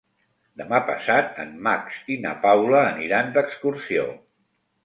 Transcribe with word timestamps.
Demà 0.61 0.79
passat 0.87 1.37
en 1.43 1.51
Max 1.69 1.99
i 2.15 2.19
na 2.25 2.33
Paula 2.47 2.83
aniran 2.97 3.33
d'excursió. 3.37 4.09